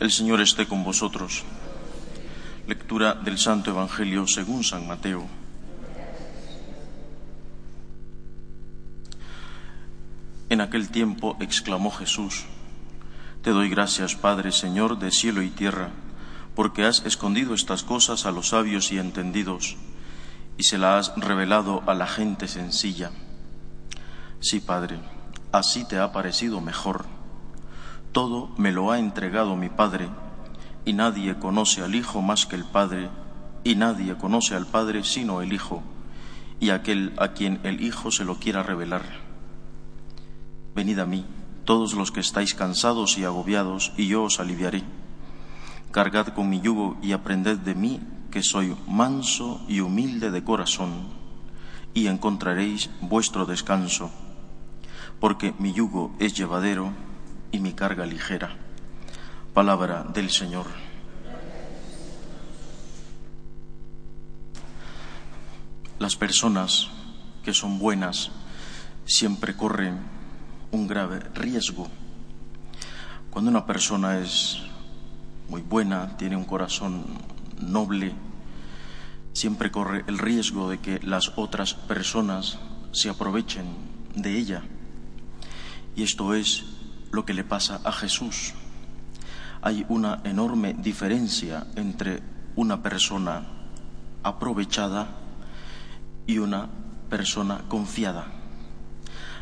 El 0.00 0.12
Señor 0.12 0.40
esté 0.40 0.68
con 0.68 0.84
vosotros. 0.84 1.42
Lectura 2.68 3.14
del 3.14 3.36
Santo 3.36 3.72
Evangelio 3.72 4.28
según 4.28 4.62
San 4.62 4.86
Mateo. 4.86 5.26
En 10.50 10.60
aquel 10.60 10.88
tiempo 10.90 11.36
exclamó 11.40 11.90
Jesús, 11.90 12.44
Te 13.42 13.50
doy 13.50 13.68
gracias, 13.68 14.14
Padre, 14.14 14.52
Señor 14.52 15.00
de 15.00 15.10
cielo 15.10 15.42
y 15.42 15.50
tierra, 15.50 15.90
porque 16.54 16.84
has 16.84 17.04
escondido 17.04 17.52
estas 17.52 17.82
cosas 17.82 18.24
a 18.24 18.30
los 18.30 18.50
sabios 18.50 18.92
y 18.92 18.98
entendidos 18.98 19.76
y 20.56 20.62
se 20.62 20.78
la 20.78 20.98
has 20.98 21.12
revelado 21.16 21.82
a 21.88 21.94
la 21.94 22.06
gente 22.06 22.46
sencilla. 22.46 23.10
Sí, 24.38 24.60
Padre, 24.60 25.00
así 25.50 25.84
te 25.84 25.98
ha 25.98 26.12
parecido 26.12 26.60
mejor. 26.60 27.17
Todo 28.18 28.50
me 28.56 28.72
lo 28.72 28.90
ha 28.90 28.98
entregado 28.98 29.54
mi 29.54 29.68
Padre, 29.68 30.08
y 30.84 30.92
nadie 30.92 31.38
conoce 31.38 31.84
al 31.84 31.94
Hijo 31.94 32.20
más 32.20 32.46
que 32.46 32.56
el 32.56 32.64
Padre, 32.64 33.10
y 33.62 33.76
nadie 33.76 34.16
conoce 34.16 34.56
al 34.56 34.66
Padre 34.66 35.04
sino 35.04 35.40
el 35.40 35.52
Hijo, 35.52 35.84
y 36.58 36.70
aquel 36.70 37.12
a 37.18 37.28
quien 37.28 37.60
el 37.62 37.80
Hijo 37.80 38.10
se 38.10 38.24
lo 38.24 38.40
quiera 38.40 38.64
revelar. 38.64 39.04
Venid 40.74 40.98
a 40.98 41.06
mí, 41.06 41.26
todos 41.64 41.94
los 41.94 42.10
que 42.10 42.18
estáis 42.18 42.54
cansados 42.56 43.18
y 43.18 43.24
agobiados, 43.24 43.92
y 43.96 44.08
yo 44.08 44.24
os 44.24 44.40
aliviaré. 44.40 44.82
Cargad 45.92 46.34
con 46.34 46.48
mi 46.48 46.60
yugo 46.60 46.96
y 47.00 47.12
aprended 47.12 47.58
de 47.58 47.76
mí, 47.76 48.00
que 48.32 48.42
soy 48.42 48.76
manso 48.88 49.60
y 49.68 49.78
humilde 49.78 50.32
de 50.32 50.42
corazón, 50.42 50.90
y 51.94 52.08
encontraréis 52.08 52.90
vuestro 53.00 53.46
descanso, 53.46 54.10
porque 55.20 55.54
mi 55.60 55.72
yugo 55.72 56.10
es 56.18 56.34
llevadero 56.34 57.06
y 57.52 57.60
mi 57.60 57.72
carga 57.72 58.06
ligera. 58.06 58.56
Palabra 59.54 60.04
del 60.04 60.30
Señor. 60.30 60.66
Las 65.98 66.16
personas 66.16 66.88
que 67.42 67.52
son 67.52 67.78
buenas 67.78 68.30
siempre 69.04 69.56
corren 69.56 69.98
un 70.70 70.86
grave 70.86 71.20
riesgo. 71.34 71.88
Cuando 73.30 73.50
una 73.50 73.66
persona 73.66 74.18
es 74.18 74.58
muy 75.48 75.62
buena, 75.62 76.16
tiene 76.16 76.36
un 76.36 76.44
corazón 76.44 77.04
noble, 77.60 78.12
siempre 79.32 79.70
corre 79.70 80.04
el 80.06 80.18
riesgo 80.18 80.70
de 80.70 80.78
que 80.78 81.00
las 81.00 81.32
otras 81.36 81.74
personas 81.74 82.58
se 82.92 83.08
aprovechen 83.08 83.66
de 84.14 84.36
ella. 84.38 84.62
Y 85.96 86.02
esto 86.02 86.34
es 86.34 86.64
lo 87.10 87.24
que 87.24 87.34
le 87.34 87.44
pasa 87.44 87.80
a 87.84 87.92
Jesús. 87.92 88.54
Hay 89.62 89.84
una 89.88 90.20
enorme 90.24 90.74
diferencia 90.74 91.66
entre 91.76 92.22
una 92.56 92.82
persona 92.82 93.46
aprovechada 94.22 95.08
y 96.26 96.38
una 96.38 96.68
persona 97.08 97.62
confiada. 97.68 98.26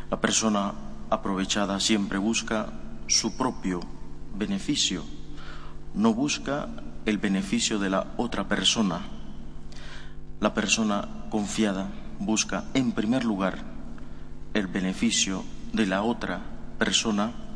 La 0.09 0.21
persona 0.21 0.73
aprovechada 1.09 1.79
siempre 1.79 2.17
busca 2.17 2.67
su 3.07 3.35
propio 3.37 3.81
beneficio, 4.35 5.03
no 5.93 6.13
busca 6.13 6.67
el 7.05 7.17
beneficio 7.17 7.79
de 7.79 7.89
la 7.89 8.13
otra 8.17 8.47
persona. 8.47 9.01
La 10.39 10.53
persona 10.53 11.07
confiada 11.29 11.89
busca 12.19 12.65
en 12.73 12.91
primer 12.91 13.25
lugar 13.25 13.59
el 14.53 14.67
beneficio 14.67 15.43
de 15.73 15.85
la 15.85 16.03
otra 16.03 16.41
persona 16.77 17.46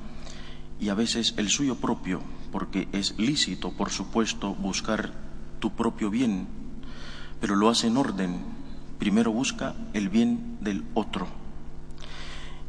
y 0.81 0.89
a 0.89 0.95
veces 0.95 1.35
el 1.37 1.49
suyo 1.49 1.75
propio, 1.75 2.21
porque 2.51 2.89
es 2.91 3.17
lícito, 3.19 3.71
por 3.71 3.91
supuesto, 3.91 4.55
buscar 4.55 5.13
tu 5.59 5.75
propio 5.75 6.09
bien, 6.09 6.47
pero 7.39 7.55
lo 7.55 7.69
hace 7.69 7.85
en 7.85 7.97
orden. 7.97 8.41
Primero 8.97 9.31
busca 9.31 9.75
el 9.93 10.09
bien 10.09 10.57
del 10.59 10.83
otro. 10.95 11.27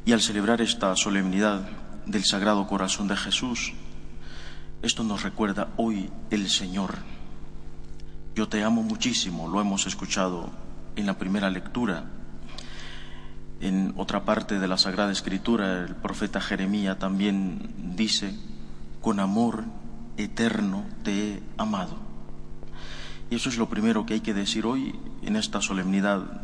Y 0.04 0.12
al 0.12 0.20
celebrar 0.20 0.60
esta 0.60 0.94
solemnidad 0.94 1.66
del 2.04 2.24
Sagrado 2.24 2.66
Corazón 2.66 3.08
de 3.08 3.16
Jesús, 3.16 3.72
esto 4.82 5.04
nos 5.04 5.22
recuerda 5.22 5.68
hoy 5.78 6.10
el 6.30 6.50
Señor. 6.50 6.98
Yo 8.34 8.46
te 8.46 8.62
amo 8.62 8.82
muchísimo, 8.82 9.48
lo 9.48 9.58
hemos 9.58 9.86
escuchado 9.86 10.50
en 10.96 11.06
la 11.06 11.16
primera 11.16 11.48
lectura. 11.48 12.10
En 13.62 13.94
otra 13.96 14.24
parte 14.24 14.58
de 14.58 14.66
la 14.66 14.76
Sagrada 14.76 15.12
Escritura, 15.12 15.84
el 15.84 15.94
profeta 15.94 16.40
Jeremías 16.40 16.98
también 16.98 17.94
dice, 17.94 18.34
con 19.00 19.20
amor 19.20 19.62
eterno 20.16 20.84
te 21.04 21.12
he 21.12 21.42
amado. 21.58 21.96
Y 23.30 23.36
eso 23.36 23.48
es 23.48 23.58
lo 23.58 23.68
primero 23.68 24.04
que 24.04 24.14
hay 24.14 24.20
que 24.20 24.34
decir 24.34 24.66
hoy 24.66 24.98
en 25.22 25.36
esta 25.36 25.60
solemnidad 25.60 26.42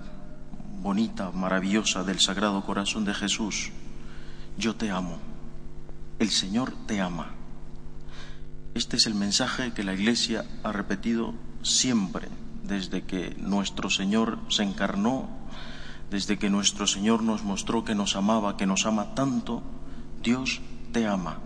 bonita, 0.80 1.32
maravillosa 1.32 2.04
del 2.04 2.20
Sagrado 2.20 2.64
Corazón 2.64 3.04
de 3.04 3.14
Jesús. 3.14 3.72
Yo 4.56 4.76
te 4.76 4.92
amo. 4.92 5.18
El 6.20 6.30
Señor 6.30 6.72
te 6.86 7.00
ama. 7.00 7.30
Este 8.74 8.96
es 8.96 9.06
el 9.06 9.16
mensaje 9.16 9.72
que 9.72 9.82
la 9.82 9.94
Iglesia 9.94 10.44
ha 10.62 10.70
repetido 10.70 11.34
siempre, 11.62 12.28
desde 12.62 13.02
que 13.02 13.34
nuestro 13.40 13.90
Señor 13.90 14.38
se 14.50 14.62
encarnó, 14.62 15.28
desde 16.10 16.38
que 16.38 16.50
nuestro 16.50 16.86
Señor 16.86 17.22
nos 17.22 17.44
mostró 17.44 17.84
que 17.84 17.94
nos 17.94 18.16
amaba, 18.16 18.56
que 18.56 18.66
nos 18.66 18.86
ama 18.86 19.14
tanto, 19.14 19.62
Dios 20.22 20.60
te 20.92 21.06
ama. 21.06 21.38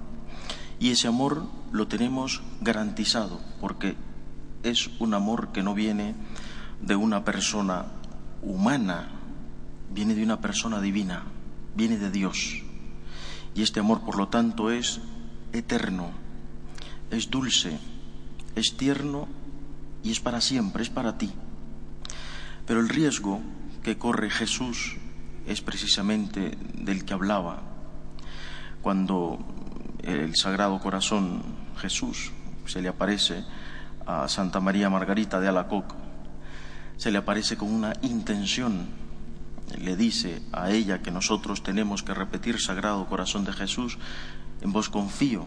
Y 0.78 0.91
ese 0.91 1.09
amor 1.09 1.47
lo 1.73 1.89
tenemos 1.89 2.43
garantizado, 2.61 3.41
porque 3.61 3.97
es 4.62 4.91
un 4.99 5.15
amor 5.15 5.53
que 5.53 5.62
no 5.62 5.75
viene 5.75 6.15
de 6.81 6.97
una 6.97 7.25
persona 7.25 7.87
humana, 8.43 9.09
viene 9.93 10.15
de 10.15 10.23
una 10.23 10.41
persona 10.41 10.81
divina, 10.81 11.25
viene 11.77 11.99
de 11.99 12.11
Dios. 12.11 12.62
Y 13.55 13.62
este 13.62 13.81
amor, 13.81 14.03
por 14.03 14.17
lo 14.17 14.29
tanto, 14.29 14.71
es 14.71 15.00
eterno, 15.53 16.11
es 17.11 17.31
dulce, 17.31 17.79
es 18.55 18.77
tierno 18.77 19.29
y 20.03 20.11
es 20.11 20.21
para 20.21 20.41
siempre, 20.41 20.83
es 20.83 20.91
para 20.91 21.19
ti. 21.19 21.31
Pero 22.67 22.81
el 22.81 22.89
riesgo 22.89 23.41
que 23.82 23.98
corre 23.98 24.31
Jesús 24.31 24.97
es 25.47 25.60
precisamente 25.60 26.56
del 26.75 27.04
que 27.04 27.15
hablaba 27.15 27.62
cuando 28.82 29.38
el 30.03 30.34
Sagrado 30.37 30.78
Corazón 30.81 31.43
Jesús 31.78 32.32
se 32.66 32.82
le 32.82 32.88
aparece 32.88 33.44
a 34.06 34.28
Santa 34.28 34.60
María 34.60 34.91
Margarita 34.91 35.41
de 35.41 35.48
Alacoc, 35.48 35.94
se 36.97 37.10
le 37.10 37.19
aparece 37.19 37.56
con 37.56 37.72
una 37.72 37.93
intención, 38.03 38.87
le 39.78 39.97
dice 39.97 40.43
a 40.53 40.70
ella 40.70 41.03
que 41.03 41.10
nosotros 41.10 41.62
tenemos 41.62 42.03
que 42.03 42.14
repetir 42.14 42.60
Sagrado 42.60 43.06
Corazón 43.06 43.44
de 43.44 43.53
Jesús, 43.53 43.99
en 44.60 44.72
vos 44.72 44.88
confío, 44.88 45.47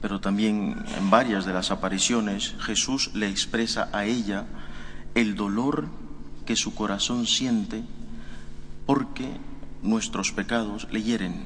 pero 0.00 0.20
también 0.20 0.84
en 0.96 1.10
varias 1.10 1.44
de 1.44 1.52
las 1.52 1.70
apariciones 1.70 2.54
Jesús 2.60 3.10
le 3.14 3.28
expresa 3.28 3.88
a 3.92 4.04
ella 4.04 4.46
el 5.14 5.34
dolor 5.34 5.88
que 6.50 6.56
su 6.56 6.74
corazón 6.74 7.28
siente 7.28 7.84
porque 8.84 9.30
nuestros 9.84 10.32
pecados 10.32 10.88
le 10.90 11.00
hieren 11.00 11.44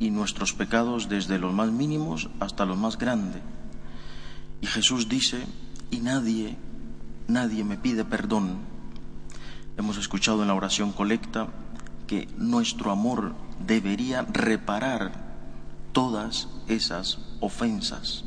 y 0.00 0.08
nuestros 0.10 0.54
pecados 0.54 1.10
desde 1.10 1.38
los 1.38 1.52
más 1.52 1.70
mínimos 1.70 2.30
hasta 2.40 2.64
los 2.64 2.78
más 2.78 2.96
grandes. 2.96 3.42
Y 4.62 4.66
Jesús 4.68 5.06
dice, 5.10 5.44
y 5.90 5.98
nadie, 5.98 6.56
nadie 7.28 7.62
me 7.62 7.76
pide 7.76 8.06
perdón. 8.06 8.56
Hemos 9.76 9.98
escuchado 9.98 10.40
en 10.40 10.48
la 10.48 10.54
oración 10.54 10.90
colecta 10.90 11.48
que 12.06 12.28
nuestro 12.38 12.90
amor 12.90 13.34
debería 13.66 14.22
reparar 14.22 15.12
todas 15.92 16.48
esas 16.68 17.18
ofensas. 17.40 18.24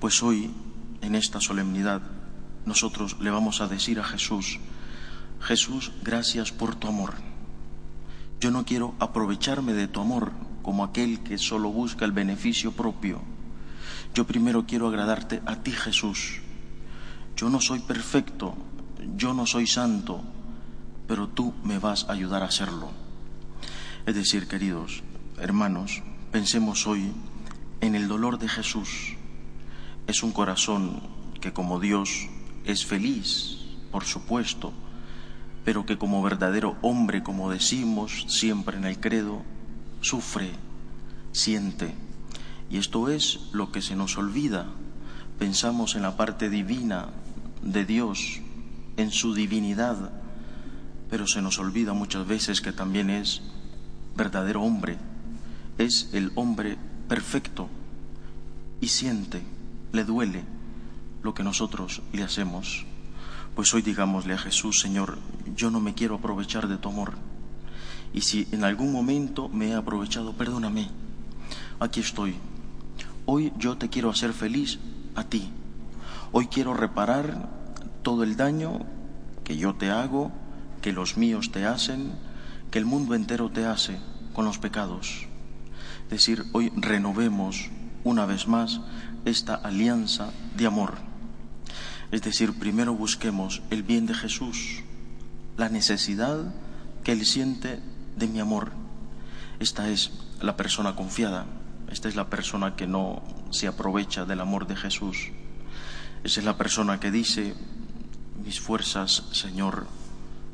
Pues 0.00 0.20
hoy, 0.20 0.50
en 1.00 1.14
esta 1.14 1.40
solemnidad, 1.40 2.02
nosotros 2.66 3.16
le 3.20 3.30
vamos 3.30 3.60
a 3.60 3.68
decir 3.68 3.98
a 3.98 4.04
Jesús, 4.04 4.58
Jesús, 5.40 5.92
gracias 6.02 6.52
por 6.52 6.74
tu 6.74 6.88
amor. 6.88 7.14
Yo 8.40 8.50
no 8.50 8.64
quiero 8.64 8.94
aprovecharme 8.98 9.72
de 9.72 9.88
tu 9.88 10.00
amor 10.00 10.32
como 10.62 10.84
aquel 10.84 11.20
que 11.20 11.38
solo 11.38 11.70
busca 11.70 12.04
el 12.04 12.12
beneficio 12.12 12.72
propio. 12.72 13.22
yo 14.14 14.26
primero 14.26 14.66
quiero 14.66 14.88
agradarte 14.88 15.42
a 15.46 15.56
ti 15.62 15.70
Jesús. 15.70 16.40
Yo 17.36 17.50
no 17.50 17.60
soy 17.60 17.80
perfecto, 17.80 18.54
yo 19.16 19.32
no 19.32 19.46
soy 19.46 19.66
santo, 19.66 20.22
pero 21.06 21.28
tú 21.28 21.54
me 21.62 21.78
vas 21.78 22.04
a 22.08 22.12
ayudar 22.12 22.42
a 22.42 22.46
hacerlo. 22.46 22.90
Es 24.06 24.14
decir, 24.14 24.48
queridos 24.48 25.02
hermanos, 25.38 26.02
pensemos 26.32 26.86
hoy 26.86 27.12
en 27.80 27.94
el 27.94 28.08
dolor 28.08 28.38
de 28.38 28.48
Jesús. 28.48 29.14
Es 30.06 30.22
un 30.22 30.32
corazón 30.32 31.00
que 31.40 31.52
como 31.52 31.78
Dios 31.78 32.28
es 32.66 32.84
feliz, 32.84 33.58
por 33.90 34.04
supuesto, 34.04 34.72
pero 35.64 35.86
que 35.86 35.98
como 35.98 36.22
verdadero 36.22 36.76
hombre, 36.82 37.22
como 37.22 37.50
decimos 37.50 38.26
siempre 38.28 38.76
en 38.76 38.84
el 38.84 39.00
credo, 39.00 39.42
sufre, 40.00 40.50
siente. 41.32 41.94
Y 42.68 42.78
esto 42.78 43.08
es 43.08 43.40
lo 43.52 43.70
que 43.70 43.82
se 43.82 43.96
nos 43.96 44.18
olvida. 44.18 44.66
Pensamos 45.38 45.94
en 45.94 46.02
la 46.02 46.16
parte 46.16 46.50
divina 46.50 47.08
de 47.62 47.84
Dios, 47.84 48.40
en 48.96 49.10
su 49.12 49.32
divinidad, 49.34 50.10
pero 51.08 51.26
se 51.26 51.42
nos 51.42 51.58
olvida 51.58 51.92
muchas 51.92 52.26
veces 52.26 52.60
que 52.60 52.72
también 52.72 53.10
es 53.10 53.42
verdadero 54.16 54.62
hombre, 54.62 54.98
es 55.78 56.10
el 56.12 56.32
hombre 56.34 56.78
perfecto 57.08 57.68
y 58.80 58.88
siente, 58.88 59.42
le 59.92 60.04
duele 60.04 60.55
lo 61.26 61.34
que 61.34 61.42
nosotros 61.42 62.02
le 62.12 62.22
hacemos. 62.22 62.86
Pues 63.56 63.74
hoy 63.74 63.82
digámosle 63.82 64.34
a 64.34 64.38
Jesús, 64.38 64.78
Señor, 64.80 65.18
yo 65.56 65.72
no 65.72 65.80
me 65.80 65.92
quiero 65.92 66.14
aprovechar 66.14 66.68
de 66.68 66.78
tu 66.78 66.88
amor. 66.88 67.14
Y 68.14 68.20
si 68.20 68.46
en 68.52 68.62
algún 68.62 68.92
momento 68.92 69.48
me 69.48 69.70
he 69.70 69.74
aprovechado, 69.74 70.34
perdóname. 70.34 70.88
Aquí 71.80 71.98
estoy. 71.98 72.36
Hoy 73.26 73.52
yo 73.58 73.76
te 73.76 73.88
quiero 73.88 74.08
hacer 74.08 74.32
feliz 74.32 74.78
a 75.16 75.24
ti. 75.24 75.50
Hoy 76.30 76.46
quiero 76.46 76.74
reparar 76.74 77.48
todo 78.02 78.22
el 78.22 78.36
daño 78.36 78.86
que 79.42 79.56
yo 79.56 79.74
te 79.74 79.90
hago, 79.90 80.30
que 80.80 80.92
los 80.92 81.16
míos 81.16 81.50
te 81.50 81.66
hacen, 81.66 82.12
que 82.70 82.78
el 82.78 82.86
mundo 82.86 83.16
entero 83.16 83.50
te 83.50 83.66
hace 83.66 83.98
con 84.32 84.44
los 84.44 84.58
pecados. 84.58 85.26
Decir, 86.08 86.44
hoy 86.52 86.72
renovemos 86.76 87.68
una 88.04 88.26
vez 88.26 88.46
más 88.46 88.80
esta 89.24 89.56
alianza 89.56 90.30
de 90.56 90.66
amor. 90.66 91.15
Es 92.12 92.22
decir, 92.22 92.58
primero 92.58 92.94
busquemos 92.94 93.62
el 93.70 93.82
bien 93.82 94.06
de 94.06 94.14
Jesús, 94.14 94.82
la 95.56 95.68
necesidad 95.68 96.54
que 97.02 97.12
Él 97.12 97.26
siente 97.26 97.80
de 98.16 98.28
mi 98.28 98.40
amor. 98.40 98.72
Esta 99.58 99.88
es 99.88 100.12
la 100.40 100.56
persona 100.56 100.94
confiada, 100.94 101.46
esta 101.90 102.08
es 102.08 102.16
la 102.16 102.30
persona 102.30 102.76
que 102.76 102.86
no 102.86 103.22
se 103.50 103.66
aprovecha 103.66 104.24
del 104.24 104.40
amor 104.40 104.66
de 104.66 104.76
Jesús. 104.76 105.30
Esa 106.22 106.40
es 106.40 106.46
la 106.46 106.56
persona 106.56 107.00
que 107.00 107.10
dice, 107.10 107.54
mis 108.44 108.60
fuerzas, 108.60 109.24
Señor, 109.32 109.86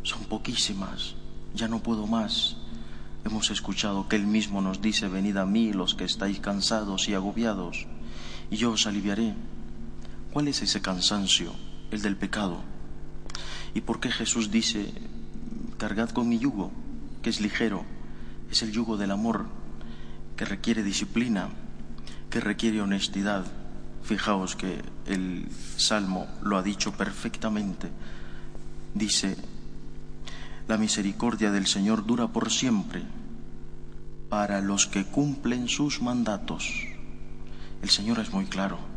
son 0.03 0.25
poquísimas, 0.25 1.15
ya 1.55 1.69
no 1.69 1.83
puedo 1.83 2.07
más. 2.07 2.57
Hemos 3.25 3.51
escuchado 3.51 4.09
que 4.09 4.17
Él 4.17 4.27
mismo 4.27 4.61
nos 4.61 4.81
dice, 4.81 5.09
venid 5.09 5.37
a 5.37 5.47
mí 5.47 5.73
los 5.73 5.95
que 5.95 6.05
estáis 6.05 6.41
cansados 6.41 7.09
y 7.09 7.15
agobiados, 7.15 7.87
y 8.51 8.57
yo 8.57 8.73
os 8.73 8.87
aliviaré. 8.87 9.35
¿Cuál 10.33 10.49
es 10.49 10.63
ese 10.63 10.81
cansancio? 10.81 11.53
El 11.91 12.01
del 12.01 12.17
pecado. 12.17 12.63
¿Y 13.75 13.83
por 13.83 14.01
qué 14.01 14.11
Jesús 14.11 14.51
dice, 14.51 14.91
cargad 15.77 16.09
con 16.09 16.27
mi 16.27 16.39
yugo, 16.39 16.73
que 17.21 17.29
es 17.29 17.43
ligero? 17.43 17.85
Es 18.51 18.63
el 18.63 18.73
yugo 18.73 18.97
del 18.97 19.11
amor, 19.11 19.45
que 20.37 20.47
requiere 20.47 20.83
disciplina, 20.83 21.51
que 22.31 22.41
requiere 22.41 22.81
honestidad. 22.81 23.45
Fijaos 24.05 24.57
que 24.57 24.81
el 25.07 25.49
Salmo 25.77 26.27
lo 26.43 26.57
ha 26.57 26.63
dicho 26.63 26.93
perfectamente. 26.93 27.91
Dice, 28.95 29.37
la 30.67 30.79
misericordia 30.79 31.51
del 31.51 31.67
Señor 31.67 32.07
dura 32.07 32.29
por 32.29 32.51
siempre 32.51 33.03
para 34.31 34.63
los 34.63 34.87
que 34.87 35.05
cumplen 35.05 35.69
sus 35.69 36.01
mandatos. 36.01 36.73
El 37.83 37.91
Señor 37.91 38.19
es 38.19 38.33
muy 38.33 38.47
claro. 38.47 38.92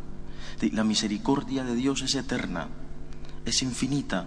La 0.60 0.84
misericordia 0.84 1.64
de 1.64 1.74
Dios 1.74 2.00
es 2.00 2.14
eterna, 2.14 2.68
es 3.44 3.62
infinita 3.62 4.26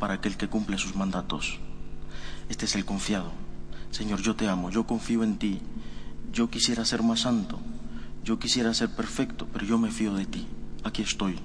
para 0.00 0.14
aquel 0.14 0.36
que 0.36 0.48
cumple 0.48 0.78
sus 0.78 0.96
mandatos. 0.96 1.60
Este 2.48 2.64
es 2.64 2.74
el 2.74 2.84
confiado. 2.84 3.32
Señor, 3.90 4.20
yo 4.20 4.34
te 4.34 4.48
amo, 4.48 4.70
yo 4.70 4.84
confío 4.84 5.22
en 5.22 5.38
ti. 5.38 5.60
Yo 6.32 6.50
quisiera 6.50 6.84
ser 6.84 7.04
más 7.04 7.20
santo, 7.20 7.60
yo 8.24 8.40
quisiera 8.40 8.74
ser 8.74 8.90
perfecto, 8.90 9.46
pero 9.52 9.64
yo 9.64 9.78
me 9.78 9.92
fío 9.92 10.14
de 10.14 10.26
ti. 10.26 10.48
Aquí 10.82 11.02
estoy, 11.02 11.38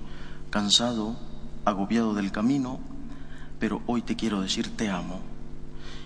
cansado, 0.49 1.15
agobiado 1.63 2.15
del 2.15 2.31
camino, 2.31 2.79
pero 3.59 3.83
hoy 3.85 4.01
te 4.01 4.15
quiero 4.15 4.41
decir 4.41 4.75
te 4.75 4.89
amo. 4.89 5.21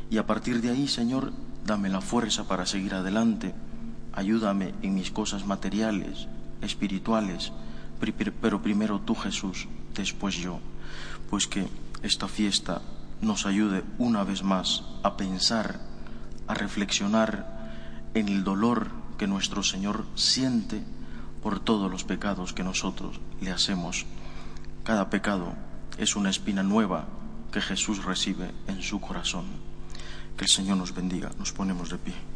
Y 0.10 0.18
a 0.18 0.28
partir 0.28 0.62
de 0.62 0.72
ahí, 0.72 0.90
Señor, 0.90 1.32
dame 1.66 1.88
la 1.88 2.02
fuerza 2.02 2.46
para 2.48 2.66
seguir 2.66 2.94
adelante. 2.94 3.56
Ayúdame 4.12 4.76
en 4.82 4.96
mis 4.96 5.12
cosas 5.12 5.46
materiales, 5.46 6.28
espirituales, 6.62 7.54
pero 8.12 8.62
primero 8.62 9.00
tú 9.00 9.16
Jesús, 9.16 9.68
después 9.94 10.36
yo, 10.36 10.60
pues 11.30 11.48
que 11.48 11.68
esta 12.02 12.28
fiesta 12.28 12.82
nos 13.22 13.46
ayude 13.46 13.84
una 13.98 14.24
vez 14.24 14.44
más 14.44 14.84
a 15.04 15.16
pensar, 15.16 15.80
a 16.48 16.54
reflexionar 16.54 18.12
en 18.14 18.28
el 18.28 18.44
dolor 18.44 18.92
que 19.18 19.28
nuestro 19.28 19.64
Señor 19.64 20.06
siente 20.16 20.84
por 21.42 21.60
todos 21.60 21.90
los 21.90 22.04
pecados 22.04 22.54
que 22.54 22.64
nosotros 22.64 23.20
le 23.42 23.52
hacemos. 23.52 24.06
Cada 24.84 25.10
pecado 25.10 25.54
es 25.98 26.16
una 26.16 26.30
espina 26.30 26.64
nueva 26.64 27.06
que 27.52 27.62
Jesús 27.62 28.04
recibe 28.04 28.52
en 28.68 28.82
su 28.82 29.00
corazón. 29.00 29.46
Que 30.36 30.46
el 30.46 30.50
Señor 30.50 30.78
nos 30.78 30.94
bendiga. 30.94 31.32
Nos 31.38 31.54
ponemos 31.54 31.90
de 31.90 31.98
pie. 31.98 32.33